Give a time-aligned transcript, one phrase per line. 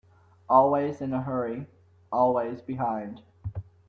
[0.49, 1.67] Always in a hurry,
[2.11, 3.21] always behind.